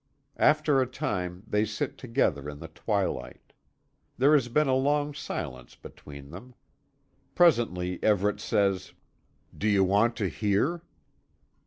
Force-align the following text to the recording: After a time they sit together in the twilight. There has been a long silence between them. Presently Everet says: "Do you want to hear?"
After 0.37 0.81
a 0.81 0.87
time 0.87 1.43
they 1.45 1.63
sit 1.63 1.95
together 1.95 2.49
in 2.49 2.57
the 2.57 2.69
twilight. 2.69 3.53
There 4.17 4.33
has 4.33 4.47
been 4.47 4.67
a 4.67 4.73
long 4.73 5.13
silence 5.13 5.75
between 5.75 6.31
them. 6.31 6.55
Presently 7.35 7.99
Everet 8.03 8.39
says: 8.39 8.93
"Do 9.55 9.67
you 9.67 9.83
want 9.83 10.15
to 10.15 10.27
hear?" 10.27 10.81